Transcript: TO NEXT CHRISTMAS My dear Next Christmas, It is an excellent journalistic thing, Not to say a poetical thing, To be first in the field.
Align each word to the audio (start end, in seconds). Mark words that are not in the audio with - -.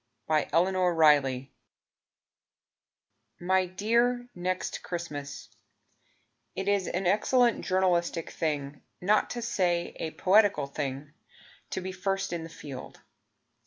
TO 0.27 0.33
NEXT 0.33 0.51
CHRISTMAS 0.51 1.47
My 3.39 3.67
dear 3.67 4.27
Next 4.33 4.81
Christmas, 4.81 5.47
It 6.55 6.67
is 6.67 6.87
an 6.87 7.05
excellent 7.05 7.61
journalistic 7.63 8.31
thing, 8.31 8.81
Not 8.99 9.29
to 9.29 9.43
say 9.43 9.95
a 9.99 10.09
poetical 10.09 10.65
thing, 10.65 11.13
To 11.69 11.81
be 11.81 11.91
first 11.91 12.33
in 12.33 12.41
the 12.41 12.49
field. 12.49 13.01